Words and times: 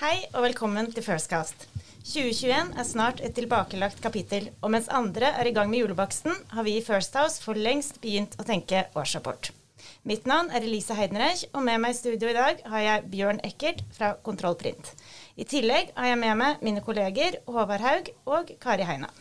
Hei 0.00 0.22
og 0.32 0.46
velkommen 0.46 0.86
til 0.96 1.04
Firstcast. 1.04 1.66
2021 2.08 2.70
er 2.80 2.86
snart 2.88 3.18
et 3.20 3.34
tilbakelagt 3.36 3.98
kapittel, 4.00 4.46
og 4.64 4.72
mens 4.72 4.86
andre 4.88 5.28
er 5.36 5.50
i 5.50 5.52
gang 5.52 5.68
med 5.68 5.82
julebaksten, 5.82 6.32
har 6.54 6.64
vi 6.64 6.78
i 6.78 6.84
First 6.86 7.18
House 7.20 7.42
for 7.44 7.52
lengst 7.52 8.00
begynt 8.00 8.38
å 8.40 8.46
tenke 8.48 8.86
årsrapport. 8.96 9.50
Mitt 10.08 10.24
navn 10.24 10.48
er 10.56 10.64
Elise 10.64 10.96
Heidenreich, 10.96 11.44
og 11.52 11.68
med 11.68 11.84
meg 11.84 11.92
i 11.92 12.00
studio 12.00 12.32
i 12.32 12.38
dag 12.38 12.64
har 12.72 12.86
jeg 12.86 13.06
Bjørn 13.12 13.44
Eckert 13.44 13.84
fra 13.92 14.14
Kontrollprint. 14.24 14.88
I 15.36 15.44
tillegg 15.44 15.92
har 15.92 16.14
jeg 16.14 16.24
med 16.24 16.42
meg 16.46 16.64
mine 16.64 16.80
kolleger 16.88 17.36
Håvard 17.44 17.84
Haug 17.84 18.12
og 18.24 18.56
Kari 18.64 18.88
Heina. 18.88 19.12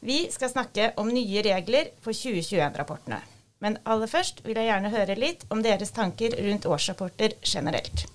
Vi 0.00 0.22
skal 0.32 0.56
snakke 0.56 0.94
om 0.96 1.12
nye 1.12 1.44
regler 1.52 1.92
for 2.00 2.16
2021-rapportene. 2.16 3.20
Men 3.60 3.82
aller 3.84 4.08
først 4.08 4.40
vil 4.48 4.56
jeg 4.56 4.72
gjerne 4.72 4.98
høre 5.02 5.20
litt 5.20 5.50
om 5.52 5.60
deres 5.60 5.92
tanker 5.92 6.40
rundt 6.48 6.64
årsrapporter 6.64 7.42
generelt. 7.44 8.08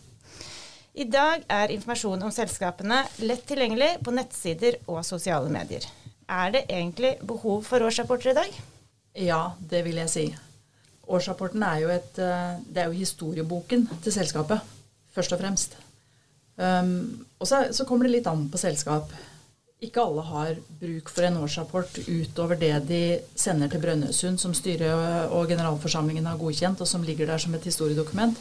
I 0.93 1.07
dag 1.09 1.41
er 1.49 1.71
informasjon 1.73 2.21
om 2.21 2.31
selskapene 2.33 2.99
lett 3.25 3.47
tilgjengelig 3.49 3.95
på 4.05 4.11
nettsider 4.13 4.75
og 4.85 4.99
sosiale 5.07 5.49
medier. 5.49 5.87
Er 6.29 6.51
det 6.53 6.67
egentlig 6.69 7.15
behov 7.25 7.63
for 7.65 7.81
årsrapporter 7.81 8.29
i 8.29 8.35
dag? 8.37 8.59
Ja, 9.25 9.39
det 9.57 9.81
vil 9.87 9.97
jeg 9.97 10.11
si. 10.13 10.25
Årsrapporten 11.09 11.65
er 11.65 11.79
jo, 11.81 11.89
et, 11.89 12.19
eh, 12.21 12.61
er 12.75 12.91
jo 12.91 12.99
historieboken 12.99 13.87
til 14.03 14.13
selskapet, 14.13 14.61
først 15.15 15.33
og 15.33 15.41
fremst. 15.41 15.77
Um, 16.57 17.25
og 17.39 17.47
så, 17.49 17.63
så, 17.73 17.85
kommer 17.89 18.05
det 18.05 18.19
litt 18.19 18.29
an 18.29 18.45
på 18.53 18.61
selskap. 18.61 19.09
Ikke 19.81 20.03
alle 20.03 20.21
har 20.21 20.53
bruk 20.79 21.09
for 21.09 21.25
en 21.25 21.39
årsrapport 21.41 21.97
utover 22.05 22.55
det 22.61 22.75
de 22.87 23.01
sender 23.35 23.67
til 23.67 23.81
Brønnøysund, 23.81 24.37
som 24.37 24.53
styret 24.53 25.33
og 25.33 25.49
generalforsamlingen 25.49 26.29
har 26.29 26.37
godkjent, 26.37 26.85
og 26.85 26.87
som 26.87 27.03
ligger 27.03 27.33
der 27.33 27.41
som 27.41 27.57
et 27.57 27.65
historiedokument. 27.65 28.37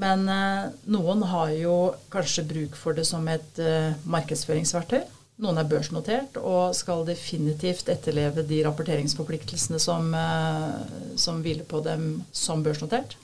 Men 0.00 0.24
uh, 0.28 0.70
noen 0.88 1.24
har 1.28 1.52
jo 1.58 1.76
kanskje 2.12 2.46
bruk 2.48 2.76
for 2.78 2.96
det 2.96 3.04
som 3.08 3.26
et 3.28 3.60
uh, 3.60 3.92
markedsføringsverktøy. 4.08 5.02
Noen 5.40 5.60
er 5.60 5.68
børsnotert 5.68 6.36
og 6.40 6.74
skal 6.76 7.06
definitivt 7.08 7.88
etterleve 7.92 8.44
de 8.48 8.60
rapporteringsforpliktelsene 8.66 9.80
som, 9.80 10.12
uh, 10.12 11.16
som 11.20 11.40
hviler 11.44 11.68
på 11.68 11.82
dem 11.84 12.22
som 12.32 12.64
børsnotert. 12.64 13.16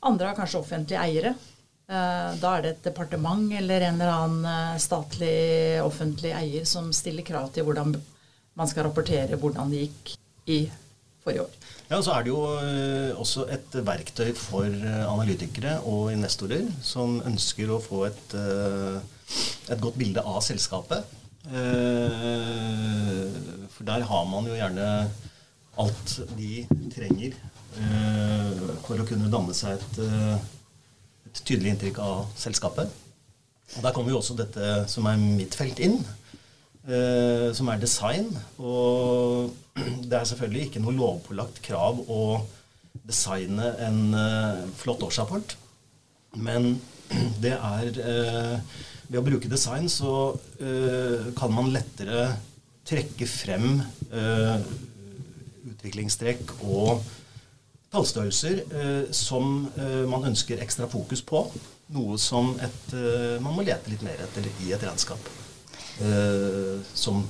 Andre 0.00 0.30
har 0.30 0.38
kanskje 0.38 0.62
offentlige 0.62 1.00
eiere. 1.00 1.34
Da 1.90 2.50
er 2.54 2.62
det 2.62 2.70
et 2.70 2.84
departement 2.84 3.50
eller 3.58 3.82
en 3.82 3.96
eller 3.98 4.12
annen 4.14 4.78
statlig 4.78 5.80
offentlig 5.82 6.30
eier 6.38 6.68
som 6.70 6.92
stiller 6.94 7.26
krav 7.26 7.48
til 7.50 7.66
hvordan 7.66 7.96
man 8.54 8.70
skal 8.70 8.86
rapportere 8.86 9.34
hvordan 9.42 9.72
det 9.74 9.80
gikk 9.82 10.12
i 10.54 10.60
forrige 11.24 11.44
år. 11.44 11.50
Ja, 11.90 11.96
og 11.98 12.04
Så 12.04 12.12
er 12.14 12.22
det 12.22 12.30
jo 12.30 12.42
eh, 12.62 13.18
også 13.18 13.46
et 13.50 13.74
verktøy 13.86 14.30
for 14.38 14.64
eh, 14.64 15.06
analytikere 15.10 15.80
og 15.82 16.12
investorer 16.12 16.68
som 16.82 17.20
ønsker 17.26 17.70
å 17.70 17.80
få 17.82 18.04
et, 18.06 18.34
eh, 18.38 19.00
et 19.74 19.80
godt 19.82 19.98
bilde 19.98 20.22
av 20.22 20.40
selskapet. 20.46 21.16
For 23.74 23.88
der 23.88 24.04
har 24.06 24.24
man 24.28 24.46
jo 24.46 24.54
gjerne 24.54 24.86
alt 25.80 26.10
de 26.36 26.66
trenger 26.92 27.32
for 28.84 29.00
å 29.00 29.06
kunne 29.08 29.30
danne 29.32 29.54
seg 29.56 29.78
et, 29.78 29.94
et 31.30 31.40
tydelig 31.40 31.72
inntrykk 31.72 32.02
av 32.04 32.26
selskapet. 32.38 32.92
Og 33.78 33.82
Der 33.86 33.94
kommer 33.96 34.12
jo 34.12 34.20
også 34.20 34.36
dette 34.36 34.84
som 34.92 35.08
er 35.08 35.16
mitt 35.16 35.56
felt 35.56 35.80
inn 35.80 35.96
som 37.54 37.68
er 37.70 37.80
design. 37.82 38.30
Og 38.58 39.52
det 40.08 40.16
er 40.18 40.24
selvfølgelig 40.28 40.66
ikke 40.68 40.82
noe 40.82 40.96
lovpålagt 40.96 41.60
krav 41.64 42.00
å 42.10 42.22
designe 43.06 43.72
en 43.86 44.14
eh, 44.14 44.62
flott 44.78 45.02
årsrapport. 45.06 45.56
Men 46.38 46.74
det 47.44 47.56
er 47.56 48.00
eh, 48.04 48.78
Ved 49.10 49.18
å 49.18 49.26
bruke 49.26 49.48
design 49.50 49.88
så 49.90 50.36
eh, 50.62 51.32
kan 51.34 51.50
man 51.50 51.72
lettere 51.74 52.28
trekke 52.86 53.26
frem 53.26 53.80
eh, 54.14 54.68
utviklingstrekk 55.66 56.52
og 56.62 57.02
tallstørrelser 57.90 58.62
eh, 58.62 59.10
som 59.10 59.66
man 60.06 60.28
ønsker 60.30 60.62
ekstra 60.62 60.86
fokus 60.86 61.24
på. 61.26 61.42
Noe 61.90 62.22
som 62.22 62.54
et, 62.62 62.94
man 63.42 63.56
må 63.56 63.66
lete 63.66 63.90
litt 63.90 64.06
mer 64.06 64.22
etter 64.22 64.46
i 64.62 64.70
et 64.76 64.86
regnskap 64.86 65.26
eh, 65.26 65.39
som 66.96 67.24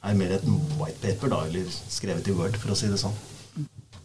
er 0.00 0.16
mer 0.16 0.32
et 0.36 0.46
white 0.80 1.00
paper, 1.02 1.28
da, 1.32 1.42
eller 1.46 1.68
skrevet 1.92 2.28
i 2.30 2.36
Word, 2.36 2.56
for 2.60 2.72
å 2.72 2.78
si 2.78 2.88
det 2.88 3.00
sånn. 3.00 3.16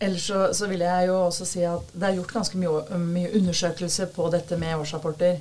Ellers 0.04 0.26
så, 0.28 0.42
så, 0.54 0.68
vil 0.68 0.84
jeg 0.84 1.08
jo 1.08 1.16
også 1.30 1.46
si 1.48 1.64
at 1.64 1.94
det 1.96 2.10
er 2.10 2.18
gjort 2.18 2.34
ganske 2.36 2.60
mye, 2.60 3.00
mye 3.00 3.32
undersøkelser 3.40 4.12
på 4.16 4.28
dette 4.34 4.58
med 4.60 4.76
årsrapporter. 4.82 5.40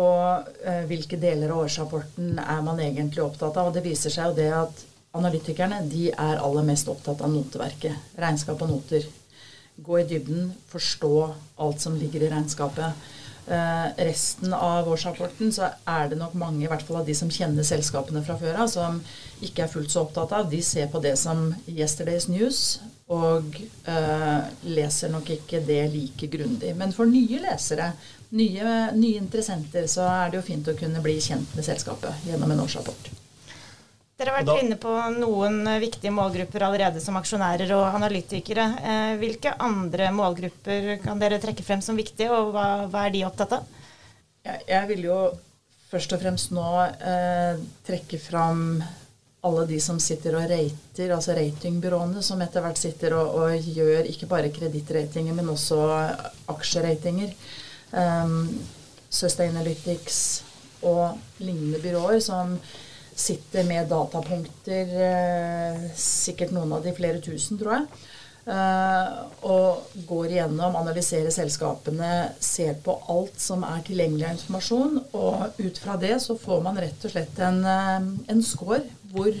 Og 0.00 0.48
eh, 0.64 0.86
hvilke 0.88 1.18
deler 1.20 1.52
av 1.52 1.66
årsrapporten 1.66 2.38
er 2.40 2.62
man 2.64 2.80
egentlig 2.82 3.22
opptatt 3.22 3.60
av. 3.60 3.68
Og 3.68 3.76
det 3.76 3.84
viser 3.84 4.14
seg 4.14 4.30
jo 4.30 4.38
det 4.38 4.48
at 4.56 4.80
analytikerne 5.14 5.82
de 5.86 6.08
er 6.10 6.40
aller 6.40 6.66
mest 6.66 6.88
opptatt 6.90 7.20
av 7.22 7.30
noteverket. 7.30 8.16
Regnskap 8.18 8.64
og 8.64 8.72
noter. 8.72 9.04
Gå 9.84 10.00
i 10.00 10.06
dybden, 10.08 10.48
forstå 10.70 11.14
alt 11.62 11.84
som 11.84 11.98
ligger 11.98 12.24
i 12.24 12.32
regnskapet. 12.32 13.06
Uh, 13.44 13.90
resten 14.00 14.54
av 14.56 14.86
årsrapporten 14.88 15.50
så 15.52 15.66
er 15.84 16.08
det 16.08 16.16
nok 16.16 16.32
mange, 16.40 16.62
i 16.64 16.68
hvert 16.70 16.84
fall 16.86 17.02
av 17.02 17.08
de 17.08 17.16
som 17.16 17.28
kjenner 17.32 17.66
selskapene 17.66 18.22
fra 18.24 18.38
før 18.40 18.62
av, 18.64 18.70
som 18.72 19.02
ikke 19.44 19.66
er 19.66 19.72
fullt 19.72 19.92
så 19.92 20.06
opptatt 20.06 20.32
av. 20.32 20.48
De 20.48 20.62
ser 20.64 20.88
på 20.92 21.02
det 21.04 21.16
som 21.20 21.50
yesterday's 21.68 22.30
news 22.32 22.78
og 23.12 23.58
uh, 23.84 24.46
leser 24.64 25.12
nok 25.12 25.28
ikke 25.36 25.60
det 25.66 25.82
like 25.92 26.30
grundig. 26.32 26.72
Men 26.78 26.94
for 26.96 27.10
nye 27.10 27.42
lesere, 27.44 27.90
nye, 28.32 28.78
nye 28.96 29.20
interessenter, 29.20 29.90
så 29.92 30.08
er 30.08 30.32
det 30.32 30.40
jo 30.40 30.48
fint 30.48 30.72
å 30.72 30.78
kunne 30.78 31.04
bli 31.04 31.18
kjent 31.20 31.52
med 31.52 31.68
selskapet 31.68 32.24
gjennom 32.30 32.54
en 32.54 32.64
årsrapport. 32.64 33.12
Dere 34.14 34.30
har 34.30 34.44
vært 34.44 34.46
da, 34.46 34.58
inne 34.62 34.76
på 34.78 34.92
noen 35.16 35.64
eh, 35.66 35.80
viktige 35.82 36.12
målgrupper 36.14 36.62
allerede 36.62 37.00
som 37.02 37.16
aksjonærer 37.18 37.72
og 37.74 37.96
analytikere. 37.96 38.66
Eh, 38.78 39.14
hvilke 39.18 39.56
andre 39.58 40.12
målgrupper 40.14 41.00
kan 41.02 41.18
dere 41.18 41.40
trekke 41.42 41.66
frem 41.66 41.82
som 41.82 41.98
viktige, 41.98 42.30
og 42.30 42.52
hva, 42.54 42.66
hva 42.90 43.08
er 43.08 43.16
de 43.16 43.24
opptatt 43.26 43.56
av? 43.58 43.80
Jeg, 44.46 44.60
jeg 44.70 44.90
vil 44.92 45.08
jo 45.08 45.18
først 45.90 46.14
og 46.14 46.22
fremst 46.22 46.54
nå 46.54 46.68
eh, 46.84 47.58
trekke 47.86 48.22
fram 48.22 48.62
alle 49.44 49.66
de 49.68 49.80
som 49.82 49.98
sitter 50.00 50.38
og 50.38 50.46
rater, 50.48 51.10
altså 51.12 51.34
ratingbyråene 51.36 52.22
som 52.24 52.40
etter 52.40 52.62
hvert 52.64 52.80
sitter 52.80 53.18
og, 53.18 53.34
og 53.34 53.66
gjør 53.76 54.06
ikke 54.08 54.30
bare 54.30 54.54
kredittratinger, 54.54 55.34
men 55.36 55.50
også 55.52 55.82
aksjeratinger. 56.54 57.34
Um, 57.92 58.46
Sustainalytics 59.14 60.22
og 60.88 61.18
lignende 61.44 61.78
byråer 61.82 62.22
som 62.24 62.56
sitter 63.14 63.64
med 63.68 63.88
datapunkter, 63.88 64.90
eh, 65.08 65.86
sikkert 65.96 66.52
noen 66.54 66.72
av 66.72 66.84
de 66.84 66.92
flere 66.96 67.22
tusen, 67.22 67.58
tror 67.60 67.78
jeg. 67.78 68.04
Uh, 68.44 69.24
og 69.48 69.94
går 70.04 70.34
igjennom, 70.34 70.74
analyserer 70.76 71.32
selskapene, 71.32 72.10
ser 72.44 72.74
på 72.84 72.92
alt 73.08 73.38
som 73.40 73.62
er 73.64 73.80
tilgjengelig 73.86 74.26
av 74.26 74.34
informasjon. 74.34 74.98
Og 75.16 75.60
ut 75.62 75.80
fra 75.80 75.96
det 76.00 76.18
så 76.20 76.36
får 76.36 76.60
man 76.66 76.80
rett 76.82 77.06
og 77.08 77.14
slett 77.14 77.40
en, 77.40 77.62
uh, 77.64 78.10
en 78.28 78.42
score 78.44 78.82
hvor 79.14 79.32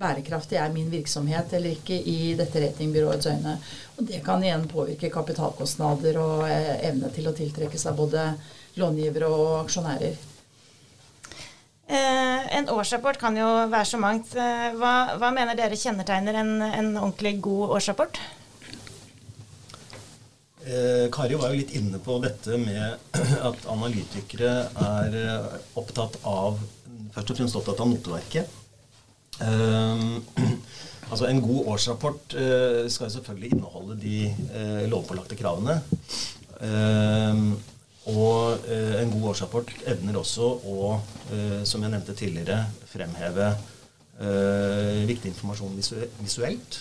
bærekraftig 0.00 0.56
er 0.56 0.72
min 0.72 0.88
virksomhet 0.88 1.52
eller 1.52 1.76
ikke 1.76 1.98
i 2.08 2.32
dette 2.38 2.62
ratingbyråets 2.64 3.28
øyne. 3.28 3.58
Og 3.98 4.08
det 4.08 4.22
kan 4.24 4.40
igjen 4.40 4.64
påvirke 4.70 5.12
kapitalkostnader 5.12 6.16
og 6.22 6.46
evne 6.48 7.12
til 7.12 7.28
å 7.28 7.36
tiltrekke 7.36 7.80
seg 7.80 7.98
både 7.98 8.24
långivere 8.80 9.28
og 9.28 9.58
aksjonærer. 9.66 10.16
Eh, 11.90 12.56
en 12.56 12.68
årsrapport 12.70 13.18
kan 13.18 13.34
jo 13.34 13.46
være 13.66 13.86
så 13.88 13.98
mangt. 13.98 14.36
Eh, 14.38 14.68
hva, 14.78 15.16
hva 15.18 15.30
mener 15.34 15.56
dere 15.58 15.78
kjennetegner 15.78 16.36
en, 16.38 16.52
en 16.62 16.90
ordentlig 17.00 17.40
god 17.42 17.74
årsrapport? 17.80 18.20
Eh, 20.60 21.08
Kari 21.10 21.38
var 21.40 21.50
jo 21.50 21.58
litt 21.58 21.72
inne 21.74 21.98
på 22.04 22.20
dette 22.22 22.58
med 22.62 23.16
at 23.48 23.66
analytikere 23.72 24.52
er 24.84 25.16
eh, 25.18 25.56
opptatt 25.80 26.20
av 26.28 26.60
først 27.16 27.32
og 27.32 27.40
fremst 27.40 27.58
opptatt 27.58 27.82
av 27.82 27.90
noteverket. 27.90 28.54
Eh, 29.42 30.06
altså 31.10 31.26
En 31.26 31.42
god 31.42 31.72
årsrapport 31.74 32.38
eh, 32.38 32.84
skal 32.86 33.10
selvfølgelig 33.16 33.50
inneholde 33.56 33.98
de 33.98 34.86
lovpålagte 34.94 35.40
kravene. 35.42 35.80
Og 38.08 38.56
eh, 38.68 39.02
en 39.02 39.10
god 39.12 39.26
årsrapport 39.34 39.72
evner 39.90 40.16
også 40.16 40.46
å, 40.64 40.94
eh, 41.34 41.60
som 41.68 41.82
jeg 41.84 41.92
nevnte 41.92 42.16
tidligere, 42.16 42.62
fremheve 42.88 43.50
eh, 43.50 45.02
viktig 45.10 45.34
informasjon 45.34 45.76
visuelt. 46.22 46.80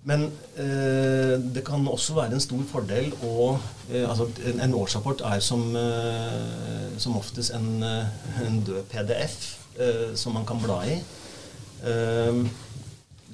Men 0.00 0.22
det 0.56 1.60
kan 1.60 1.84
også 1.84 2.14
være 2.16 2.32
en 2.32 2.40
stor 2.40 2.62
fordel 2.70 3.10
å 3.20 3.50
altså 3.98 4.30
en, 4.48 4.72
årsrapport 4.72 5.20
er 5.28 5.42
som, 5.44 5.60
som 6.96 7.18
oftest 7.20 7.52
en, 7.52 7.84
en, 7.84 8.56
død 8.64 8.80
PDF 8.88 9.36
som 10.16 10.32
man 10.38 10.48
kan 10.48 10.62
bla 10.64 10.78
i. 10.88 10.96
Uh, 11.84 12.48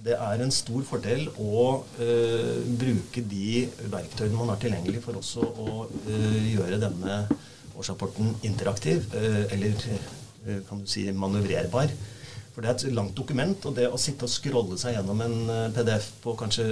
det 0.07 0.15
er 0.15 0.43
en 0.43 0.55
stor 0.55 0.85
fordel 0.87 1.27
å 1.43 1.63
uh, 1.99 2.59
bruke 2.79 3.23
de 3.27 3.67
verktøyene 3.91 4.39
man 4.39 4.53
har 4.53 4.61
tilgjengelig 4.63 5.03
for 5.05 5.19
også 5.19 5.43
å 5.43 5.87
uh, 5.87 6.45
gjøre 6.47 6.79
denne 6.83 7.25
årsrapporten 7.77 8.31
interaktiv, 8.49 9.03
eller 9.53 9.75
kan 10.65 10.79
du 10.81 10.87
si 10.89 11.03
manøvrerbar. 11.13 11.91
For 12.55 12.65
det 12.65 12.71
er 12.71 12.79
et 12.79 12.95
langt 12.97 13.13
dokument, 13.19 13.67
og 13.69 13.75
det 13.77 13.85
å 13.93 13.99
sitte 14.01 14.25
og 14.25 14.33
scrolle 14.33 14.79
seg 14.81 14.95
gjennom 14.97 15.21
en 15.21 15.35
PDF 15.77 16.07
på 16.23 16.33
kanskje 16.41 16.65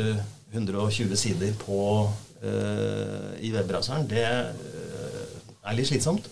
120 0.55 1.13
sider 1.21 1.53
på, 1.61 1.77
i 2.41 3.53
webbrowseren, 3.53 4.09
det 4.09 4.25
er 4.25 5.77
litt 5.77 5.91
slitsomt. 5.91 6.31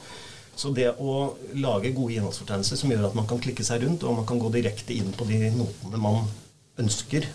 Så 0.57 0.73
det 0.73 0.89
å 1.01 1.35
lage 1.61 1.93
gode 1.93 2.17
innholdsfortegnelser 2.17 2.81
som 2.81 2.97
gjør 2.97 3.11
at 3.11 3.19
man 3.19 3.29
kan 3.29 3.45
klikke 3.45 3.65
seg 3.69 3.85
rundt, 3.85 4.09
og 4.09 4.23
man 4.23 4.29
kan 4.29 4.41
gå 4.41 4.49
direkte 4.57 4.97
inn 4.97 5.13
på 5.17 5.29
de 5.29 5.53
notene 5.53 6.01
man 6.01 6.25
ønsker, 6.81 7.27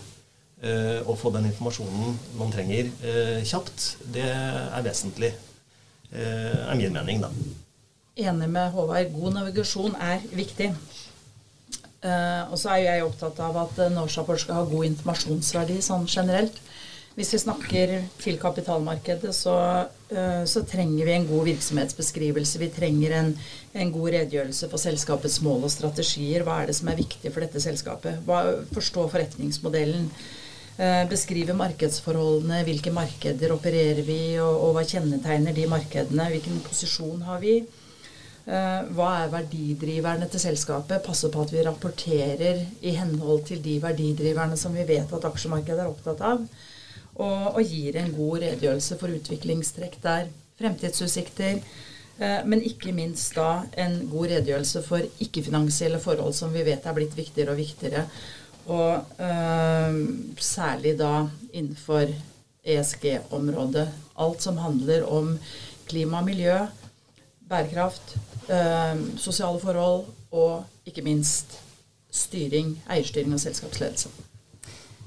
eh, 0.62 1.00
å 1.06 1.16
få 1.18 1.30
den 1.34 1.50
informasjonen 1.50 2.18
man 2.38 2.52
trenger 2.54 2.90
eh, 3.02 3.42
kjapt, 3.46 3.90
det 4.14 4.26
er 4.26 4.82
vesentlig. 4.86 5.32
Eh, 6.12 6.70
er 6.70 6.78
min 6.78 6.92
mening, 6.92 7.22
da. 7.22 7.30
Enig 8.18 8.48
med 8.50 8.72
Håvard. 8.74 9.12
God 9.14 9.36
navigasjon 9.36 9.94
er 10.02 10.24
viktig. 10.34 10.72
Eh, 11.98 12.42
og 12.50 12.58
så 12.58 12.76
er 12.76 12.84
jeg 12.84 13.04
opptatt 13.06 13.38
av 13.42 13.56
at 13.64 13.78
en 13.86 14.00
årsrapport 14.04 14.40
skal 14.42 14.60
ha 14.60 14.66
god 14.70 14.88
informasjonsverdi 14.92 15.78
sånn 15.82 16.06
generelt. 16.06 16.58
Hvis 17.18 17.32
vi 17.34 17.38
snakker 17.42 17.92
til 18.22 18.36
kapitalmarkedet, 18.38 19.32
så, 19.34 19.52
uh, 20.12 20.42
så, 20.46 20.60
trenger 20.70 21.08
vi 21.08 21.14
en 21.16 21.24
god 21.26 21.48
virksomhetsbeskrivelse. 21.48 22.60
Vi 22.62 22.68
trenger 22.76 23.14
en, 23.18 23.32
en, 23.74 23.90
god 23.90 24.12
redegjørelse 24.14 24.68
for 24.70 24.78
selskapets 24.78 25.40
mål 25.42 25.66
og 25.66 25.72
strategier. 25.74 26.44
Hva 26.46 26.60
er 26.60 26.70
det 26.70 26.76
som 26.78 26.92
er 26.92 27.00
viktig 27.00 27.32
for 27.34 27.42
dette 27.42 27.64
selskapet? 27.64 28.20
Hva, 28.28 28.44
forstå 28.70 29.08
forretningsmodellen. 29.16 30.06
Uh, 30.78 31.02
beskrive 31.10 31.58
markedsforholdene. 31.58 32.62
Hvilke 32.70 32.94
markeder 32.94 33.56
opererer 33.56 34.04
vi, 34.06 34.20
og, 34.38 34.54
og, 34.54 34.78
hva 34.78 34.86
kjennetegner 34.86 35.58
de 35.58 35.66
markedene? 35.74 36.30
Hvilken 36.36 36.62
posisjon 36.70 37.26
har 37.26 37.42
vi? 37.42 37.58
Uh, 38.46 38.86
hva 38.94 39.10
er 39.24 39.34
verdidriverne 39.34 40.30
til 40.30 40.46
selskapet? 40.46 41.02
Passe 41.10 41.34
på 41.34 41.42
at 41.42 41.58
vi 41.58 41.66
rapporterer 41.66 42.62
i 42.78 42.94
henhold 43.02 43.48
til 43.50 43.66
de 43.66 43.80
verdidriverne 43.82 44.54
som 44.60 44.78
vi 44.78 44.86
vet 44.86 45.18
at 45.18 45.32
aksjemarkedet 45.34 45.82
er 45.82 45.96
opptatt 45.96 46.28
av 46.36 46.46
og, 47.18 47.58
og 47.58 47.62
gir 47.66 47.98
en 47.98 48.14
god 48.14 48.42
redegjørelse 48.44 48.98
for 49.00 49.14
utviklingstrekk 49.18 49.98
der. 50.02 50.30
Fremtidsutsikter. 50.58 51.60
Eh, 52.18 52.40
men 52.50 52.62
ikke 52.66 52.92
minst 52.94 53.36
da 53.38 53.62
en 53.78 54.00
god 54.10 54.32
redegjørelse 54.32 54.82
for 54.86 55.22
ikke-finansielle 55.22 56.00
forhold 56.02 56.34
som 56.34 56.54
vi 56.54 56.64
vet 56.66 56.86
er 56.86 56.96
blitt 56.96 57.14
viktigere 57.18 57.54
og 57.54 57.60
viktigere. 57.60 58.06
Og 58.68 59.22
øh, 59.22 60.00
særlig 60.44 60.98
da 60.98 61.28
innenfor 61.52 62.10
ESG-området. 62.68 63.88
Alt 64.18 64.42
som 64.42 64.58
handler 64.60 65.06
om 65.06 65.38
klima 65.88 66.18
og 66.18 66.26
miljø, 66.26 66.58
bærekraft, 67.48 68.16
øh, 68.50 69.18
sosiale 69.18 69.60
forhold 69.60 70.04
og 70.30 70.64
ikke 70.86 71.02
minst 71.02 71.60
styring, 72.10 72.82
eierstyring 72.90 73.34
og 73.34 73.40
selskapsledelse. 73.40 74.08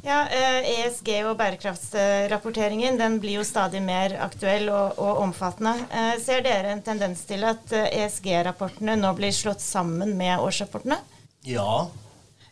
Ja, 0.02 0.24
ESG 0.26 1.10
eh, 1.14 1.20
e 1.20 1.26
og 1.30 1.36
bærekraftsrapporteringen 1.38 2.98
den 2.98 3.20
blir 3.22 3.38
jo 3.38 3.46
stadig 3.46 3.84
mer 3.86 4.16
aktuell 4.26 4.66
og, 4.74 4.98
og 4.98 5.20
omfattende. 5.28 5.76
Eh, 5.94 6.16
ser 6.24 6.42
dere 6.46 6.74
en 6.74 6.82
tendens 6.82 7.22
til 7.30 7.46
at 7.46 7.74
ESG-rapportene 7.78 8.96
eh, 8.96 8.98
e 8.98 9.04
nå 9.04 9.12
blir 9.18 9.36
slått 9.36 9.62
sammen 9.62 10.16
med 10.18 10.42
årsrapportene? 10.42 10.98
Ja. 11.46 11.86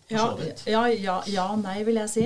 Ja, 0.09 0.23
ja, 0.65 0.83
ja, 0.89 1.17
ja, 1.29 1.47
nei, 1.53 1.83
vil 1.85 1.99
jeg 2.01 2.09
si. 2.09 2.23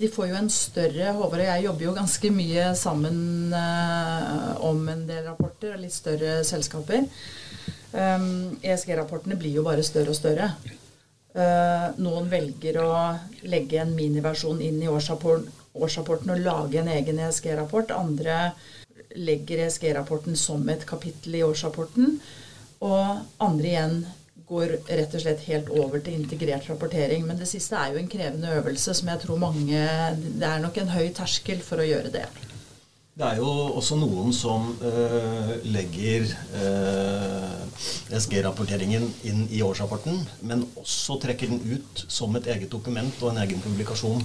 de 0.00 0.08
får 0.10 0.26
jo 0.26 0.38
en 0.40 0.48
større 0.50 1.12
Håvard 1.14 1.44
og 1.44 1.46
jeg 1.46 1.62
jobber 1.68 1.84
jo 1.84 1.92
ganske 1.94 2.30
mye 2.34 2.64
sammen 2.74 3.54
om 4.66 4.80
en 4.90 5.04
del 5.06 5.22
rapporter 5.28 5.76
og 5.76 5.84
litt 5.84 5.94
større 5.94 6.40
selskaper. 6.42 7.06
ESG-rapportene 7.94 9.38
blir 9.38 9.60
jo 9.60 9.62
bare 9.68 9.86
større 9.86 10.10
og 10.10 10.18
større. 10.18 10.50
Eh, 11.36 11.86
noen 12.00 12.30
velger 12.32 12.78
å 12.80 12.90
legge 13.44 13.82
en 13.82 13.92
miniversjon 13.92 14.62
inn 14.64 14.78
i 14.80 14.88
årsrapporten 14.88 16.32
og 16.32 16.40
lage 16.40 16.80
en 16.80 16.88
egen 16.88 17.20
ESG-rapport. 17.26 17.92
Andre 17.92 18.54
legger 19.20 19.66
ESG-rapporten 19.66 20.38
som 20.40 20.64
et 20.72 20.86
kapittel 20.88 21.36
i 21.36 21.44
årsrapporten. 21.44 22.16
Og 22.86 23.42
andre 23.44 23.68
igjen 23.68 23.98
går 24.48 24.78
rett 24.86 25.14
og 25.18 25.24
slett 25.26 25.44
helt 25.50 25.68
over 25.76 26.00
til 26.00 26.16
integrert 26.16 26.70
rapportering. 26.70 27.26
Men 27.28 27.36
det 27.40 27.50
siste 27.50 27.76
er 27.76 27.92
jo 27.92 28.00
en 28.00 28.08
krevende 28.08 28.56
øvelse 28.56 28.96
som 28.96 29.12
jeg 29.12 29.24
tror 29.26 29.40
mange 29.42 29.84
Det 30.40 30.48
er 30.48 30.62
nok 30.64 30.80
en 30.80 30.92
høy 30.96 31.10
terskel 31.16 31.60
for 31.60 31.82
å 31.82 31.88
gjøre 31.88 32.14
det. 32.16 32.24
Det 33.16 33.24
er 33.24 33.40
jo 33.40 33.48
også 33.76 33.96
noen 34.00 34.32
som 34.36 34.70
uh, 34.80 35.52
legger 35.64 36.28
eh, 36.60 37.65
SG-rapporteringen 38.10 39.06
inn 39.28 39.46
i 39.50 39.62
årsrapporten, 39.64 40.20
men 40.46 40.66
også 40.80 41.20
trekker 41.22 41.52
den 41.52 41.62
ut 41.76 42.04
som 42.08 42.36
et 42.36 42.48
eget 42.52 42.70
dokument 42.72 43.22
og 43.22 43.32
en 43.32 43.42
egen 43.44 43.62
publikasjon. 43.64 44.24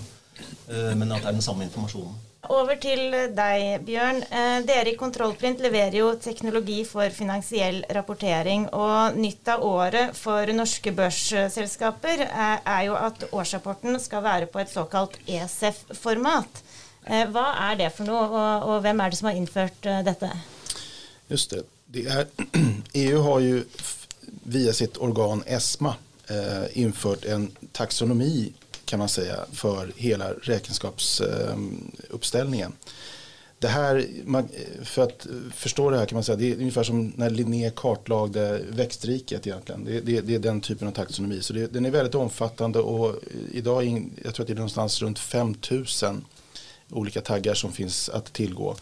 Uh, 0.71 0.93
men 0.97 1.11
at 1.11 1.21
det 1.21 1.31
er 1.31 1.37
den 1.37 1.45
samme 1.45 1.67
informasjonen. 1.67 2.19
Over 2.49 2.75
til 2.81 3.13
deg, 3.37 3.83
Bjørn. 3.85 4.23
Dere 4.65 4.89
i 4.89 4.97
Kontrollprint 4.97 5.61
leverer 5.61 5.93
jo 5.99 6.07
teknologi 6.19 6.79
for 6.89 7.13
finansiell 7.13 7.83
rapportering. 7.93 8.65
Og 8.73 9.19
nytt 9.19 9.51
av 9.53 9.61
året 9.63 10.17
for 10.17 10.49
norske 10.57 10.93
børsselskaper 10.97 12.25
er 12.25 12.81
jo 12.87 12.97
at 12.97 13.27
årsrapporten 13.29 13.99
skal 14.01 14.25
være 14.25 14.49
på 14.49 14.63
et 14.63 14.73
såkalt 14.73 15.19
ESEF-format. 15.29 16.63
Eh, 17.05 17.27
hva 17.33 17.47
er 17.69 17.77
det 17.79 17.91
for 17.93 18.09
noe, 18.09 18.25
og, 18.65 18.81
hvem 18.83 18.99
er 19.01 19.13
det 19.13 19.21
som 19.21 19.29
har 19.29 19.37
innført 19.37 19.91
dette? 20.05 20.33
Just 21.29 21.53
det. 21.53 21.63
Er, 21.93 22.27
EU 22.93 23.21
har 23.27 23.39
jo 23.39 23.63
via 24.43 24.73
sitt 24.73 24.97
organ 24.97 25.43
ESMA 25.45 25.95
eh, 26.27 26.63
innført 26.73 27.25
en 27.25 27.51
taxonomi 27.71 28.53
kan 28.85 28.99
man 28.99 29.09
säga 29.09 29.45
för 29.51 29.91
hela 29.95 30.33
räkenskapsuppställningen. 30.33 32.73
Det 33.59 33.67
här, 33.67 34.05
att 35.01 35.27
förstå 35.53 35.89
det 35.89 35.97
här 35.97 36.05
kan 36.05 36.15
man 36.15 36.23
säga, 36.23 36.35
det 36.35 36.51
är 36.51 36.55
ungefär 36.55 36.83
som 36.83 37.13
när 37.15 37.29
Linné 37.29 37.71
kartlagde 37.75 38.61
växtriket 38.69 39.47
egentligen. 39.47 39.85
Det, 39.85 39.99
det, 39.99 40.21
det 40.21 40.35
är 40.35 40.39
den 40.39 40.61
typen 40.61 40.87
av 40.87 40.91
taxonomi. 40.91 41.41
Så 41.41 41.53
det, 41.53 41.67
den 41.67 41.85
är 41.85 41.91
väldigt 41.91 42.15
omfattande 42.15 42.79
och 42.79 43.15
idag, 43.51 44.09
jag 44.23 44.35
tror 44.35 44.43
att 44.43 44.47
det 44.47 44.53
är 44.53 44.57
runt 45.05 45.19
5000 45.19 46.25
olika 46.89 47.21
taggar 47.21 47.53
som 47.53 47.71
finns 47.71 48.09
att 48.09 48.33
tillgå. 48.33 48.75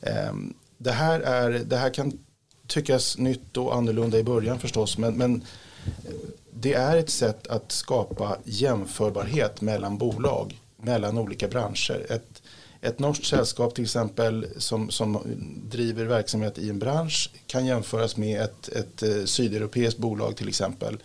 Eh, 0.00 0.32
det 0.78 0.92
här, 0.92 1.20
är, 1.20 1.50
det 1.50 1.76
här 1.76 1.90
kan 1.90 2.18
tyckas 2.66 3.18
nytt 3.18 3.56
och 3.56 3.76
annorlunda 3.76 4.18
i 4.18 4.22
början 4.22 4.58
förstås 4.58 4.98
men, 4.98 5.14
men 5.14 5.44
det 6.50 6.74
är 6.74 6.96
ett 6.96 7.10
sätt 7.10 7.46
att 7.46 7.72
skapa 7.72 8.36
jämförbarhet 8.44 9.60
mellan 9.60 9.98
bolag, 9.98 10.60
mellan 10.76 11.18
olika 11.18 11.48
branscher. 11.48 12.06
Ett, 12.08 12.42
ett 12.80 12.98
norskt 12.98 13.26
sällskap 13.26 13.74
till 13.74 13.88
som, 14.56 14.90
som 14.90 15.18
driver 15.70 16.04
verksamhet 16.04 16.58
i 16.58 16.70
en 16.70 16.78
bransch 16.78 17.30
kan 17.46 17.66
jämföras 17.66 18.16
med 18.16 18.42
ett, 18.42 18.68
ett 18.68 19.02
eh, 19.02 19.24
sydeuropeiskt 19.24 19.98
bolag 19.98 20.36
till 20.36 20.48
exempel. 20.48 20.98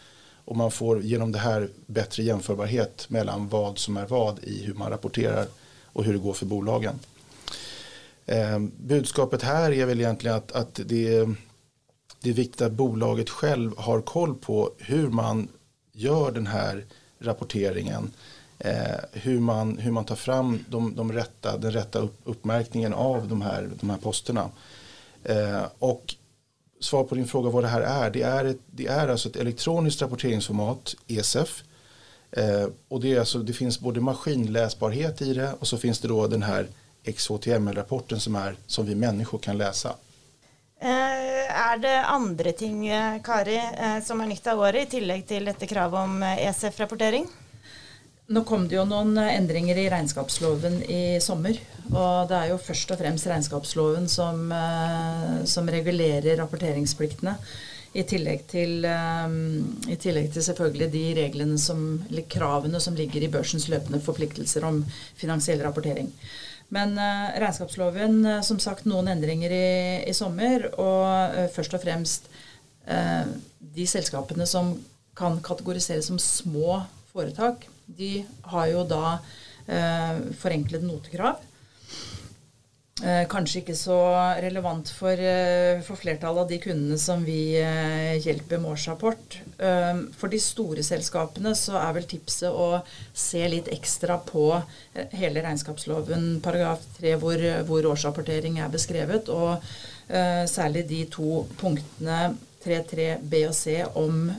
Och 0.45 0.55
man 0.55 0.71
får 0.71 1.01
genom 1.01 1.31
det 1.31 1.39
här 1.39 1.69
bättre 1.85 2.23
jämförbarhet 2.23 3.05
mellan 3.09 3.49
vad 3.49 3.77
som 3.77 3.97
är 3.97 4.05
vad 4.05 4.43
i 4.43 4.63
hur 4.63 4.73
man 4.73 4.89
rapporterar 4.89 5.45
och 5.83 6.03
hur 6.03 6.13
det 6.13 6.19
går 6.19 6.33
för 6.33 6.45
bolagen. 6.45 6.99
Eh, 8.25 8.59
budskapet 8.77 9.43
här 9.43 9.71
är 9.71 9.85
väl 9.85 9.99
egentligen 9.99 10.37
att, 10.37 10.51
att 10.51 10.79
det, 10.85 11.27
det 12.21 12.29
är 12.29 12.33
viktigt 12.33 12.61
att 12.61 12.71
bolaget 12.71 13.29
själv 13.29 13.77
har 13.77 14.01
koll 14.01 14.35
på 14.35 14.71
hur 14.77 15.09
man 15.09 15.47
gör 15.91 16.31
den 16.31 16.47
här 16.47 16.85
rapporteringen. 17.19 18.11
Eh, 18.59 18.73
hur, 19.11 19.39
man, 19.39 19.77
hur 19.77 19.91
man 19.91 20.05
tar 20.05 20.15
fram 20.15 20.65
de, 20.69 20.95
de 20.95 21.11
rätta, 21.11 21.57
den 21.57 21.71
rätta 21.71 21.99
upp, 21.99 22.19
uppmärkningen 22.23 22.93
av 22.93 23.27
de 23.27 23.41
här, 23.41 23.69
de 23.79 23.89
här 23.89 23.97
posterna. 23.97 24.49
Eh, 25.23 25.61
och 25.79 26.15
svar 26.79 27.03
på 27.03 27.15
din 27.15 27.27
fråga 27.27 27.49
vad 27.49 27.63
det 27.63 27.67
här 27.67 27.81
är. 27.81 28.09
Det 28.09 28.21
är, 28.21 28.45
ett, 28.45 28.59
det 28.65 28.87
är 28.87 29.07
alltså 29.07 29.29
ett 29.29 29.35
elektroniskt 29.35 30.01
rapporteringsformat, 30.01 30.95
ESF, 31.07 31.63
Eh, 32.31 32.67
och 32.87 33.01
det, 33.01 33.13
är 33.13 33.19
alltså, 33.19 33.39
det 33.39 33.53
finns 33.53 33.79
både 33.79 34.01
maskinläsbarhet 34.01 35.21
i 35.21 35.33
det 35.33 35.53
och 35.59 35.67
så 35.67 35.77
finns 35.77 35.99
det 35.99 36.07
då 36.07 36.27
den 36.27 36.43
här 36.43 36.67
XHTML-rapporten 37.03 38.19
som, 38.19 38.53
som 38.67 38.85
vi 38.85 38.95
människor 38.95 39.37
kan 39.37 39.57
läsa. 39.57 39.95
Eh, 40.79 41.45
er 41.49 41.79
det 41.81 41.95
andre 42.05 42.51
ting 42.53 42.83
eh, 42.87 43.17
Kari, 43.25 43.57
eh, 43.57 43.97
som 44.05 44.21
er 44.21 44.29
nytt 44.29 44.45
av 44.47 44.59
året, 44.61 44.85
i 44.85 44.97
tillegg 44.99 45.23
til 45.25 45.49
dette 45.49 45.69
kravet 45.69 46.03
om 46.05 46.21
ESF-rapportering? 46.21 47.25
Nå 48.27 48.43
kom 48.45 48.67
det 48.69 48.75
jo 48.75 48.83
noen 48.85 49.17
endringer 49.23 49.79
i 49.79 49.87
regnskapsloven 49.89 50.81
i 50.83 51.17
sommer. 51.23 51.57
Og 51.87 52.27
det 52.29 52.37
er 52.37 52.51
jo 52.51 52.59
først 52.61 52.91
og 52.93 52.99
fremst 52.99 53.29
regnskapsloven 53.31 54.09
som, 54.11 54.51
som 55.47 55.71
regulerer 55.71 56.35
rapporteringspliktene. 56.41 57.37
I 57.97 58.03
tillegg, 58.03 58.43
til, 58.51 58.83
I 58.83 59.95
tillegg 59.95 60.27
til, 60.33 60.43
selvfølgelig 60.43 60.89
de 60.91 61.05
reglene 61.21 61.55
som, 61.57 61.85
eller 62.09 62.27
kravene 62.27 62.83
som 62.83 62.99
ligger 62.99 63.23
i 63.23 63.31
børsens 63.31 63.69
løpende 63.71 64.03
forpliktelser 64.03 64.67
om 64.67 64.83
finansiell 65.15 65.63
rapportering. 65.63 66.11
Men 66.73 66.97
eh, 66.99 67.39
regnskapsloven, 67.39 68.19
eh, 68.25 68.41
som 68.43 68.59
sagt, 68.59 68.87
noen 68.89 69.07
endringer 69.11 69.53
i, 69.53 69.69
i 70.09 70.15
sommer. 70.15 70.67
Og 70.75 71.37
eh, 71.37 71.49
først 71.53 71.77
og 71.77 71.83
fremst 71.85 72.31
de 72.87 73.83
selskapene 73.83 74.45
som 74.47 74.69
kan 75.19 75.33
kategoriseres 75.43 76.05
som 76.07 76.15
små 76.23 76.77
foretak, 77.09 77.65
de 77.83 78.21
har 78.47 78.69
jo 78.71 78.85
da 78.87 79.17
forenklede 80.39 80.87
notekrav. 80.87 81.41
Eh, 83.03 83.27
kanskje 83.29 83.59
ikke 83.61 83.75
så 83.77 83.95
relevant 84.41 84.89
for, 84.89 85.13
eh, 85.13 85.81
for, 85.85 85.99
flertallet 86.01 86.41
av 86.41 86.47
de 86.49 86.57
kundene 86.57 86.97
som 86.97 87.21
vi 87.21 87.53
eh, 87.61 88.17
hjelper 88.23 88.57
med 88.57 88.71
årsrapport. 88.71 89.37
For 90.17 90.33
de 90.33 90.39
store 90.41 90.81
selskapene 90.85 91.53
så 91.57 91.77
er 91.77 91.93
vel 91.93 92.07
tipset 92.09 92.49
å 92.49 92.81
se 93.13 93.41
litt 93.49 93.69
ekstra 93.73 94.17
på 94.25 94.49
hele 95.17 95.41
regnskapsloven 95.45 96.39
paragraf 96.45 96.83
3 96.97 97.15
hvor, 97.21 97.41
hvor 97.69 97.87
årsrapportering 97.93 98.59
er 98.61 98.69
beskrevet, 98.73 99.29
og 99.29 99.61
særlig 100.47 100.85
de 100.87 100.99
to 101.11 101.41
punktene 101.57 102.35
3.3 102.63 103.07
B 103.21 103.41
og 103.49 103.55
C 103.57 103.79
om, 103.97 104.29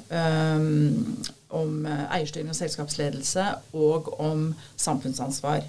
om 1.58 1.74
eierstyring 1.90 2.54
og 2.54 2.60
selskapsledelse 2.60 3.48
og 3.74 4.12
om 4.22 4.52
samfunnsansvar. 4.78 5.66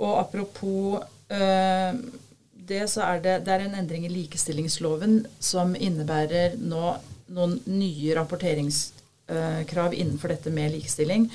Og 0.00 0.16
apropos 0.24 1.04
det, 1.32 2.82
så 2.92 3.04
er 3.06 3.22
det, 3.24 3.36
det 3.46 3.52
er 3.54 3.64
en 3.64 3.76
endring 3.80 4.04
i 4.04 4.12
likestillingsloven 4.12 5.22
som 5.40 5.72
innebærer 5.72 6.58
nå 6.60 6.92
noen 7.32 7.58
nye 7.66 8.16
rapporteringskrav 8.18 9.94
innenfor 9.96 10.34
dette 10.34 10.52
med 10.52 10.74
likestilling. 10.74 11.28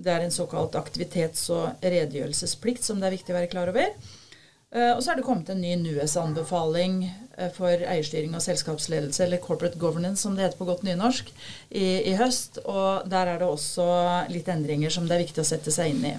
Det 0.00 0.12
er 0.12 0.24
en 0.24 0.34
såkalt 0.34 0.74
aktivitets- 0.78 1.50
og 1.52 1.84
redegjørelsesplikt 1.84 2.84
som 2.86 3.00
det 3.00 3.10
er 3.10 3.16
viktig 3.18 3.34
å 3.34 3.38
være 3.38 3.52
klar 3.52 3.70
over. 3.72 3.92
Eh, 4.70 4.92
og 4.94 5.02
så 5.02 5.12
er 5.12 5.18
det 5.18 5.26
kommet 5.26 5.50
en 5.50 5.60
ny 5.60 5.74
NUES-anbefaling 5.82 7.00
eh, 7.04 7.50
for 7.56 7.74
eierstyring 7.74 8.36
og 8.38 8.44
selskapsledelse, 8.44 9.24
eller 9.24 9.42
corporate 9.42 9.80
governance 9.82 10.22
som 10.22 10.36
det 10.36 10.46
heter 10.46 10.60
på 10.60 10.68
godt 10.68 10.86
nynorsk, 10.86 11.32
i, 11.68 11.88
i 12.12 12.14
høst. 12.20 12.62
Og 12.64 13.10
der 13.10 13.34
er 13.34 13.42
det 13.42 13.50
også 13.50 13.88
litt 14.30 14.48
endringer 14.52 14.94
som 14.94 15.08
det 15.08 15.18
er 15.18 15.24
viktig 15.26 15.42
å 15.42 15.50
sette 15.50 15.74
seg 15.74 15.92
inn 15.92 16.06
i. 16.12 16.14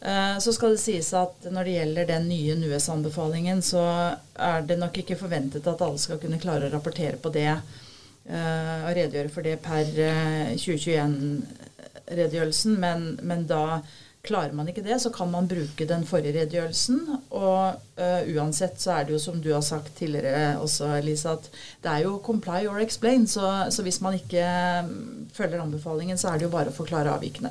Eh, 0.00 0.38
så 0.38 0.52
skal 0.52 0.70
det 0.72 0.78
sies 0.80 1.12
at 1.16 1.46
når 1.52 1.64
det 1.66 1.72
gjelder 1.74 2.04
den 2.08 2.28
nye 2.30 2.54
NUES-anbefalingen, 2.56 3.62
så 3.62 4.14
er 4.32 4.62
det 4.64 4.78
nok 4.80 4.98
ikke 5.02 5.18
forventet 5.20 5.66
at 5.68 5.82
alle 5.84 5.98
skal 6.00 6.18
kunne 6.22 6.38
klare 6.40 6.66
å 6.68 6.72
rapportere 6.72 7.16
på 7.20 7.28
det 7.34 7.52
eh, 7.52 8.86
og 8.86 8.96
redegjøre 8.96 9.28
for 9.34 9.42
det 9.44 9.56
per 9.60 9.84
2021-redegjørelsen. 10.56 12.72
Eh, 12.78 12.82
men, 12.86 13.18
men, 13.20 13.46
da 13.50 13.82
klarer 14.24 14.52
man 14.56 14.68
ikke 14.72 14.84
det, 14.84 15.00
så 15.04 15.10
kan 15.12 15.30
man 15.32 15.48
bruke 15.48 15.86
den 15.88 16.04
forrige 16.08 16.32
redegjørelsen. 16.36 16.98
Og 17.32 17.74
uh, 17.96 18.22
uansett 18.36 18.76
så 18.76 18.90
er 18.98 19.04
det 19.08 19.14
jo 19.14 19.20
som 19.22 19.40
du 19.40 19.48
har 19.54 19.64
sagt 19.64 19.96
tidligere 19.96 20.60
også, 20.60 20.92
Elise, 20.98 21.32
at 21.40 21.48
det 21.80 21.88
er 21.88 22.04
jo 22.04 22.20
comply 22.20 22.68
or 22.68 22.76
explain. 22.84 23.24
Så, 23.24 23.72
så 23.72 23.80
hvis 23.80 24.04
man 24.04 24.20
ikke 24.20 24.44
følger 25.32 25.64
anbefalingen, 25.64 26.20
så 26.20 26.28
er 26.28 26.36
det 26.36 26.44
jo 26.50 26.52
bare 26.52 26.68
å 26.68 26.76
forklare 26.76 27.08
avvikene. 27.16 27.48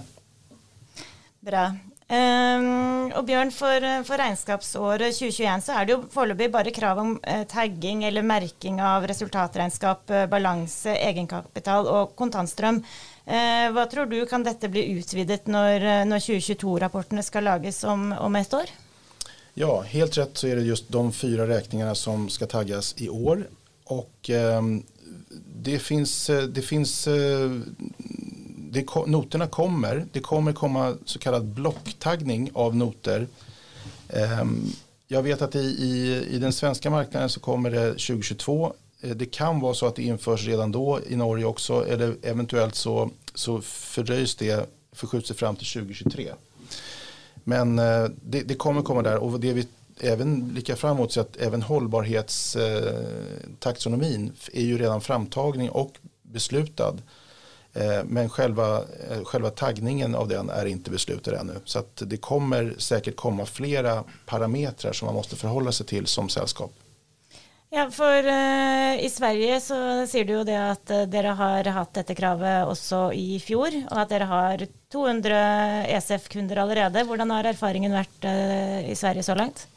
Bra. 1.42 1.89
Um, 2.10 3.12
og 3.14 3.28
Bjørn, 3.28 3.52
for, 3.54 3.84
for, 4.02 4.18
regnskapsåret 4.18 5.14
2021 5.14 5.62
så 5.68 5.76
er 5.78 5.86
det 5.86 5.94
jo 5.94 6.00
foreløpig 6.10 6.48
bare 6.50 6.72
krav 6.74 6.98
om 7.04 7.12
uh, 7.22 7.44
tagging 7.46 8.02
eller 8.08 8.26
merking 8.26 8.80
av 8.82 9.06
resultatregnskap, 9.12 10.10
uh, 10.10 10.24
balanse, 10.32 10.96
egenkapital 10.98 11.86
og 11.86 12.16
kontantstrøm. 12.18 12.82
Uh, 13.30 13.70
hva 13.76 13.86
tror 13.92 14.10
du, 14.10 14.18
kan 14.26 14.42
dette 14.42 14.72
bli 14.74 14.88
utvidet 14.96 15.46
når, 15.54 15.86
når 16.10 16.26
2022-rapportene 16.26 17.26
skal 17.28 17.46
lages 17.46 17.84
om, 17.86 18.10
om 18.18 18.42
ett 18.42 18.58
år? 18.58 18.74
Ja, 19.60 19.76
helt 19.94 20.18
rett 20.18 20.42
så 20.42 20.50
er 20.50 20.58
det 20.58 20.66
just 20.66 20.90
de 20.90 21.04
fire 21.14 21.46
regningene 21.46 21.94
som 21.94 22.26
skal 22.34 22.50
tagges 22.50 22.96
i 22.98 23.12
år. 23.14 23.46
Og 23.94 24.34
ehm, 24.34 24.80
det 25.62 25.78
finnes, 25.84 26.14
det 26.54 26.66
finns 26.66 26.94
det, 28.72 28.86
noterna 29.08 29.48
kommer. 29.48 30.06
Det 30.12 30.20
kommer 30.20 30.54
komma 30.54 30.96
så 31.06 31.20
kallad 31.20 31.46
blocktagning 31.46 32.52
av 32.54 32.76
noter. 32.76 33.28
Um, 34.42 34.66
jag 35.08 35.24
vet 35.24 35.42
att 35.42 35.56
i, 35.56 35.60
i, 35.60 36.26
i, 36.30 36.40
den 36.40 36.54
svenska 36.54 36.90
marknaden 36.90 37.30
så 37.30 37.40
kommer 37.40 37.72
det 37.72 37.88
2022. 37.88 38.74
Eh, 39.02 39.10
det 39.10 39.26
kan 39.26 39.60
vara 39.60 39.74
så 39.74 39.86
att 39.86 39.96
det 39.96 40.04
införs 40.04 40.48
redan 40.48 40.72
då 40.72 41.00
i 41.08 41.16
Norge 41.16 41.46
också 41.46 41.88
eller 41.88 42.16
eventuellt 42.24 42.76
så, 42.76 43.10
så 43.34 43.62
fördröjs 43.62 44.36
det, 44.36 44.70
förskjuts 44.92 45.28
det 45.28 45.34
fram 45.34 45.56
till 45.56 45.68
2023. 45.68 46.32
Men 47.44 47.80
eh, 47.80 48.06
det, 48.22 48.42
det, 48.42 48.56
kommer 48.56 48.82
komma 48.82 49.02
där 49.02 49.18
och 49.18 49.40
det 49.40 49.54
vi 49.54 49.68
även 50.00 50.54
blickar 50.54 50.76
framåt 50.76 51.12
så 51.12 51.22
att 51.22 51.38
även 51.38 51.62
hållbarhetstaxonomin 51.62 54.32
är 54.54 54.64
ju 54.64 54.78
redan 54.78 55.02
framtagning 55.02 55.70
och 55.70 55.94
beslutad. 56.22 56.94
Eh, 57.74 58.04
men 58.06 58.30
själva, 58.30 58.78
eh, 58.78 59.24
själva 59.24 59.50
taggningen 59.50 60.16
av 60.16 60.28
den 60.28 60.50
är 60.50 60.66
inte 60.66 60.92
beslutad 60.92 61.40
ännu. 61.40 61.54
Så 61.66 61.80
att 61.80 62.02
det 62.06 62.18
kommer 62.18 62.76
säkert 62.78 63.16
komma 63.16 63.46
flera 63.46 64.04
parametrar 64.26 64.94
som 64.94 65.06
man 65.06 65.16
måste 65.16 65.36
förhålla 65.36 65.72
sig 65.72 65.86
till 65.86 66.08
som 66.08 66.30
sällskap. 66.30 66.72
Ja, 67.72 67.92
for 67.92 68.26
uh, 68.26 69.06
i 69.06 69.10
Sverige 69.10 69.60
så 69.62 69.76
sier 70.10 70.26
du 70.26 70.32
jo 70.34 70.44
det 70.44 70.58
at 70.58 70.90
uh, 70.90 71.04
dere 71.06 71.36
har 71.38 71.68
hatt 71.70 71.92
dette 71.94 72.16
kravet 72.18 72.66
også 72.66 73.12
i 73.14 73.38
fjor, 73.38 73.76
og 73.92 74.00
at 74.02 74.10
dere 74.10 74.26
har 74.26 74.64
200 74.90 75.42
ESF-kunder 75.94 76.64
allerede. 76.64 77.04
Hvordan 77.06 77.30
har 77.30 77.52
erfaringen 77.52 77.94
vært 77.94 78.26
uh, 78.26 78.90
i 78.90 78.96
Sverige 78.98 79.28
så 79.28 79.38
langt? 79.38 79.68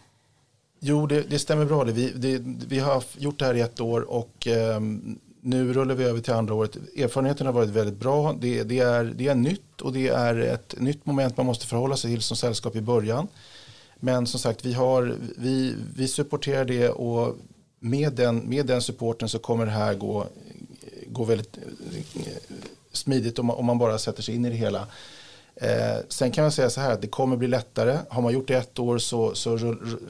Jo, 0.81 1.05
det, 1.07 1.27
det 1.29 1.39
stämmer 1.39 1.69
bra. 1.69 1.85
Vi, 1.85 2.09
det, 2.17 2.39
vi 2.73 2.81
har 2.81 3.05
gjort 3.21 3.39
det 3.39 3.45
här 3.45 3.55
i 3.55 3.61
ett 3.61 3.81
år 3.81 4.01
och 4.01 4.49
um, 4.77 5.21
nu 5.45 5.73
rullar 5.73 5.95
vi 5.95 6.05
över 6.05 6.21
till 6.21 6.33
andra 6.33 6.55
året. 6.55 6.77
Erfarenheten 6.97 7.47
har 7.47 7.55
varit 7.55 7.69
väldigt 7.69 7.99
bra. 7.99 8.37
Det, 8.41 8.63
det, 8.63 8.79
är, 8.79 9.05
det 9.05 9.29
är 9.29 9.35
nytt 9.35 9.81
och 9.81 9.93
det 9.93 10.09
är 10.09 10.37
ett 10.37 10.75
nytt 10.79 11.07
moment 11.07 11.37
man 11.37 11.47
måste 11.47 11.67
förhålla 11.67 11.97
sig 11.97 12.11
till 12.11 12.23
som 12.23 12.37
sällskap 12.37 12.77
i 12.77 12.81
början. 12.81 13.29
Men 13.97 14.27
som 14.27 14.41
sagt, 14.41 14.65
vi, 14.65 14.73
har, 14.73 15.17
vi, 15.37 15.75
vi 15.97 16.09
supporterar 16.09 16.65
det 16.65 16.89
och 16.89 17.37
med 17.79 18.13
den, 18.13 18.39
med 18.39 18.67
den 18.67 18.83
supporten 18.83 19.29
så 19.29 19.39
kommer 19.39 19.67
det 19.67 19.73
här 19.73 19.95
gå, 19.95 20.27
gå 21.07 21.25
väldigt 21.25 21.57
eh, 21.57 22.33
smidigt 22.93 23.39
om 23.39 23.47
man, 23.47 23.57
om 23.57 23.67
man 23.67 23.79
bara 23.79 23.99
sätter 23.99 24.23
sig 24.23 24.35
in 24.35 24.45
i 24.45 24.49
det 24.49 24.57
hela. 24.57 24.87
Eh, 25.57 25.97
sen 26.09 26.31
kan 26.31 26.45
man 26.45 26.53
säga 26.53 26.71
så 26.71 26.81
här 26.81 26.93
att 26.93 27.03
det 27.03 27.09
kommer 27.09 27.37
bli 27.37 27.49
lättare. 27.49 27.99
Har 28.09 28.23
man 28.23 28.33
gjort 28.33 28.49
det 28.49 28.55
ett 28.55 28.79
år 28.79 28.99
så, 28.99 29.35
så 29.35 29.57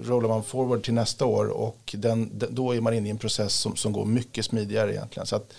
rullar 0.00 0.28
man 0.28 0.42
forward 0.42 0.84
till 0.84 0.94
nästa 0.94 1.24
år 1.24 1.46
och 1.46 1.94
den, 1.98 2.30
då 2.50 2.74
är 2.74 2.80
man 2.80 2.94
inne 2.94 3.08
i 3.08 3.10
en 3.10 3.18
process 3.18 3.54
som, 3.54 3.76
som 3.76 3.92
går 3.92 4.04
mycket 4.04 4.44
smidigare 4.44 4.92
egentligen. 4.92 5.26
Så 5.26 5.36
att 5.36 5.52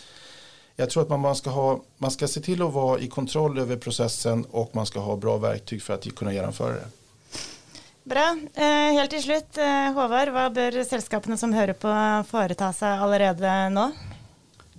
jag 0.76 0.90
tror 0.90 1.04
att 1.04 1.10
man, 1.10 1.20
man, 1.20 1.36
ska 1.36 1.50
ha, 1.50 1.80
man 1.98 2.12
ska 2.12 2.28
se 2.28 2.42
till 2.42 2.62
att 2.62 2.74
vara 2.74 3.00
i 3.00 3.08
kontroll 3.08 3.60
över 3.60 3.78
processen 3.78 4.46
och 4.52 4.76
man 4.76 4.86
ska 4.86 5.00
ha 5.00 5.16
bra 5.16 5.38
verktyg 5.38 5.84
för 5.84 5.94
att 5.94 6.16
kunna 6.16 6.34
genomföra 6.34 6.74
det. 6.74 6.88
Bra. 8.04 8.38
Eh, 8.54 8.94
helt 8.98 9.12
til 9.12 9.22
slutt, 9.24 9.58
eh, 9.58 9.94
Håvard, 9.96 10.34
hva 10.36 10.50
bør 10.52 10.82
selskapene 10.84 11.38
som 11.40 11.54
hører 11.56 11.78
på 11.80 11.92
foreta 12.28 12.74
seg 12.76 13.00
allerede 13.00 13.54
nå? 13.72 13.86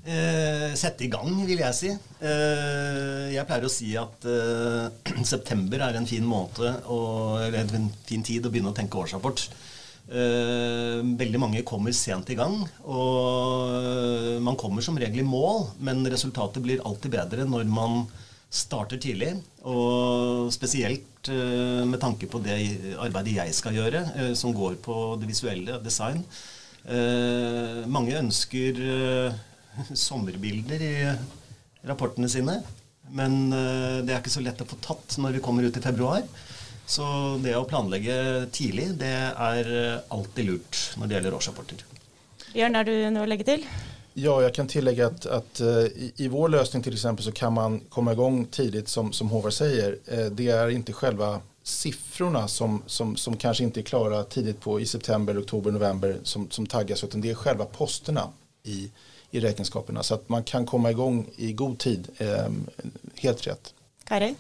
Eh, 0.04 0.74
sette 0.76 1.06
i 1.06 1.08
gang, 1.08 1.30
vil 1.48 1.62
jeg 1.62 1.76
si. 1.76 1.90
Eh, 2.20 3.30
jeg 3.32 3.46
pleier 3.48 3.64
å 3.64 3.72
si 3.72 3.94
at 3.96 4.26
eh, 4.28 5.22
september 5.32 5.80
er 5.86 5.96
en 5.96 6.08
fin 6.08 6.26
måned 6.28 6.90
og, 6.92 7.38
eller 7.40 7.64
en 7.78 7.88
fin 8.04 8.24
tid 8.24 8.44
å 8.44 8.52
begynne 8.52 8.74
å 8.74 8.76
tenke 8.76 9.00
årsrapport. 9.00 9.46
Eh, 10.04 11.00
veldig 11.16 11.40
mange 11.40 11.62
kommer 11.64 11.94
sent 11.96 12.28
i 12.28 12.36
gang, 12.36 12.58
og 12.84 14.42
man 14.44 14.58
kommer 14.60 14.84
som 14.84 14.98
regel 15.00 15.22
i 15.22 15.24
mål, 15.24 15.70
men 15.80 16.04
resultatet 16.12 16.60
blir 16.66 16.84
alltid 16.84 17.14
bedre 17.16 17.48
når 17.48 17.64
man 17.72 18.04
starter 18.52 19.00
tidlig. 19.00 19.32
Og 19.64 20.52
spesielt 20.52 21.32
eh, 21.32 21.80
med 21.88 21.96
tanke 22.04 22.28
på 22.28 22.42
det 22.44 22.58
arbeidet 23.00 23.38
jeg 23.38 23.56
skal 23.56 23.80
gjøre, 23.80 24.04
eh, 24.20 24.30
som 24.36 24.52
går 24.52 24.76
på 24.84 25.16
det 25.22 25.32
visuelle, 25.32 25.80
design. 25.80 26.20
mange 27.88 28.12
ønsker 28.18 28.76
sommerbilder 30.06 30.82
i 30.82 30.96
rapportene 31.88 32.28
sine. 32.30 32.58
Men 33.12 33.52
eh, 33.52 34.02
det 34.04 34.14
er 34.14 34.20
ikke 34.20 34.32
så 34.32 34.44
lett 34.44 34.62
å 34.64 34.68
få 34.68 34.80
tatt 34.84 35.18
når 35.20 35.38
vi 35.38 35.44
kommer 35.44 35.66
ut 35.66 35.76
i 35.76 35.84
februar. 35.84 36.22
Så 36.86 37.04
det 37.40 37.54
å 37.56 37.64
planlegge 37.68 38.16
tidlig, 38.52 38.90
det 39.00 39.16
er 39.32 39.72
eh, 39.72 40.04
alltid 40.12 40.50
lurt 40.50 40.80
når 40.98 41.08
det 41.08 41.18
gjelder 41.18 41.36
årsrapporter. 41.38 41.84
Bjørn, 42.54 42.78
har 42.78 42.86
du 42.88 42.94
noe 43.10 43.26
å 43.26 43.30
legge 43.30 43.48
til? 43.48 43.64
Ja, 44.14 44.36
jeg 44.44 44.52
kan 44.54 44.68
tillegge 44.70 45.08
at, 45.10 45.24
at 45.26 45.60
uh, 45.64 45.88
i, 45.90 46.12
i, 46.22 46.28
vår 46.30 46.52
løsning 46.54 46.84
till 46.86 46.94
exempel 46.94 47.24
så 47.26 47.32
kan 47.34 47.50
man 47.56 47.80
komma 47.90 48.12
igång 48.14 48.44
tidlig, 48.54 48.84
som, 48.88 49.08
som 49.12 49.32
Håvard 49.32 49.56
sier. 49.56 49.96
Uh, 50.06 50.28
det 50.30 50.52
er 50.54 50.70
ikke 50.70 50.94
selve 50.94 51.32
siffrorna 51.64 52.44
som, 52.48 52.82
som, 52.86 53.16
som 53.16 53.34
kanskje 53.40 53.66
ikke 53.66 53.82
er 53.82 53.88
klara 53.88 54.20
tidlig 54.30 54.58
på 54.62 54.76
i 54.78 54.86
september, 54.86 55.40
oktober, 55.40 55.74
november 55.74 56.18
som, 56.22 56.46
som 56.52 56.66
taggas 56.68 57.02
utan 57.02 57.24
det 57.24 57.32
er 57.32 57.40
själva 57.40 57.66
posterna 57.72 58.28
i, 58.68 58.84
i 59.34 59.40
räkenskaperna 59.40 60.02
så 60.02 60.14
att 60.14 60.28
man 60.28 60.42
kan 60.42 60.66
komme 60.66 60.90
i 60.90 60.94
gang 60.94 61.26
i 61.36 61.52
god 61.52 61.78
tid. 61.78 62.08
Eh, 62.18 62.48
helt 63.16 63.46
rett. 63.46 63.74
Kari? 64.04 64.34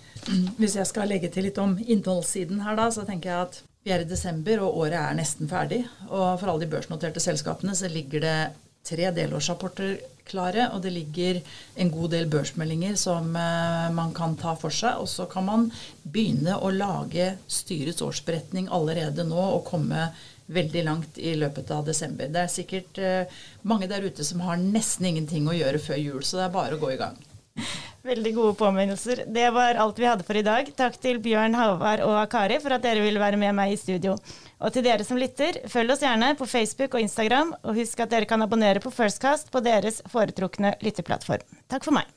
Hvis 0.56 0.76
jeg 0.76 0.86
skal 0.86 1.08
legge 1.08 1.30
til 1.32 1.48
litt 1.48 1.58
om 1.58 1.74
innholdssiden 1.80 2.60
her, 2.62 2.76
da, 2.78 2.90
så 2.92 3.06
tenker 3.08 3.30
jeg 3.30 3.48
at 3.48 3.62
Vi 3.84 3.92
er 3.92 4.00
i 4.00 4.08
desember, 4.08 4.62
og 4.64 4.78
året 4.80 4.96
er 4.96 5.16
nesten 5.18 5.48
ferdig. 5.48 5.82
Og 6.08 6.38
for 6.40 6.48
alle 6.48 6.64
de 6.64 6.70
børsnoterte 6.72 7.20
selskapene 7.20 7.74
så 7.76 7.90
ligger 7.92 8.22
det 8.24 8.36
tre 8.88 9.10
delårsrapporter 9.12 9.98
klare, 10.28 10.68
og 10.72 10.82
det 10.84 10.92
ligger 10.94 11.40
en 11.80 11.90
god 11.92 12.14
del 12.14 12.28
børsmeldinger 12.32 12.96
som 13.00 13.34
eh, 13.36 13.88
man 13.94 14.14
kan 14.16 14.36
ta 14.40 14.54
for 14.58 14.74
seg. 14.74 15.00
Og 15.02 15.10
så 15.10 15.28
kan 15.30 15.46
man 15.48 15.66
begynne 16.02 16.56
å 16.58 16.72
lage 16.74 17.34
styrets 17.46 18.04
årsberetning 18.04 18.70
allerede 18.72 19.26
nå 19.28 19.40
og 19.40 19.66
komme 19.68 20.08
veldig 20.46 20.84
langt 20.84 21.18
i 21.18 21.34
løpet 21.40 21.70
av 21.72 21.86
desember. 21.88 22.28
Det 22.28 22.42
er 22.42 22.52
sikkert 22.52 23.00
eh, 23.00 23.40
mange 23.62 23.88
der 23.90 24.04
ute 24.04 24.26
som 24.26 24.44
har 24.44 24.60
nesten 24.60 25.08
ingenting 25.08 25.48
å 25.48 25.56
gjøre 25.56 25.80
før 25.82 26.00
jul, 26.00 26.22
så 26.24 26.40
det 26.40 26.48
er 26.48 26.56
bare 26.58 26.76
å 26.76 26.82
gå 26.82 26.94
i 26.94 27.00
gang. 27.00 27.20
Veldig 28.04 28.34
gode 28.36 28.54
påminnelser. 28.60 29.22
Det 29.32 29.46
var 29.56 29.78
alt 29.80 29.98
vi 29.98 30.04
hadde 30.04 30.26
for 30.28 30.36
i 30.36 30.44
dag. 30.44 30.68
Takk 30.76 30.98
til 31.00 31.22
Bjørn, 31.24 31.56
Halvard 31.56 32.02
og 32.04 32.18
Kari 32.28 32.58
for 32.60 32.76
at 32.76 32.84
dere 32.84 33.00
ville 33.00 33.22
være 33.22 33.40
med 33.40 33.56
meg 33.56 33.72
i 33.72 33.78
studio. 33.80 34.18
Og 34.60 34.74
til 34.74 34.84
dere 34.84 35.06
som 35.08 35.16
lytter, 35.16 35.62
følg 35.72 35.94
oss 35.94 36.04
gjerne 36.04 36.34
på 36.36 36.48
Facebook 36.48 36.98
og 36.98 37.00
Instagram, 37.00 37.54
og 37.64 37.80
husk 37.80 38.04
at 38.04 38.12
dere 38.12 38.28
kan 38.28 38.44
abonnere 38.44 38.84
på 38.84 38.92
Firstcast 38.92 39.48
på 39.54 39.64
deres 39.64 40.02
foretrukne 40.12 40.76
lytteplattform. 40.84 41.48
Takk 41.72 41.88
for 41.88 41.96
meg. 41.96 42.12